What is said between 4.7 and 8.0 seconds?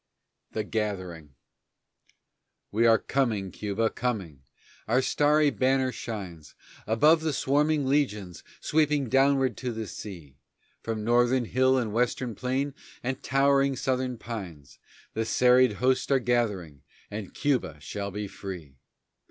our starry banner shines Above the swarming